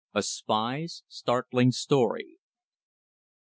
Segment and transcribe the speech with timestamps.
[0.15, 2.39] A SPY'S STARTLING STORY.